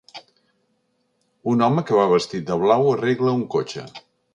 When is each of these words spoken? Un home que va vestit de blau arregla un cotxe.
Un 1.53 1.63
home 1.67 1.85
que 1.91 2.01
va 2.03 2.09
vestit 2.15 2.51
de 2.51 2.61
blau 2.67 2.93
arregla 2.97 3.41
un 3.41 3.51
cotxe. 3.59 3.91